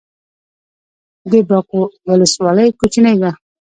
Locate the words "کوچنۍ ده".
2.79-3.31